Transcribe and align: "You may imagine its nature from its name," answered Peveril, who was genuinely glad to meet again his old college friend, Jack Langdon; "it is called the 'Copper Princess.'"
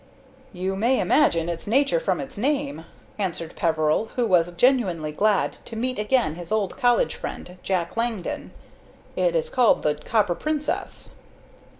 "You 0.51 0.75
may 0.75 0.99
imagine 0.99 1.47
its 1.47 1.67
nature 1.67 1.99
from 1.99 2.19
its 2.19 2.35
name," 2.35 2.85
answered 3.19 3.55
Peveril, 3.55 4.05
who 4.15 4.25
was 4.25 4.51
genuinely 4.55 5.11
glad 5.11 5.53
to 5.65 5.75
meet 5.75 5.99
again 5.99 6.33
his 6.33 6.51
old 6.51 6.75
college 6.75 7.13
friend, 7.13 7.59
Jack 7.61 7.95
Langdon; 7.95 8.49
"it 9.15 9.35
is 9.35 9.51
called 9.51 9.83
the 9.83 9.93
'Copper 9.93 10.33
Princess.'" 10.33 11.13